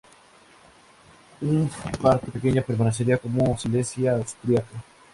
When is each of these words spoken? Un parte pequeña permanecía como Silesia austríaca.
Un 1.43 1.67
parte 2.01 2.25
pequeña 2.31 2.63
permanecía 2.63 3.19
como 3.19 3.55
Silesia 3.59 4.13
austríaca. 4.15 4.83